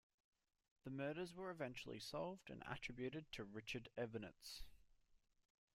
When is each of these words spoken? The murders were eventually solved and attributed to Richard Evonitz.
The 0.83 0.89
murders 0.89 1.35
were 1.35 1.51
eventually 1.51 1.99
solved 1.99 2.49
and 2.49 2.63
attributed 2.65 3.31
to 3.33 3.43
Richard 3.43 3.87
Evonitz. 3.99 4.63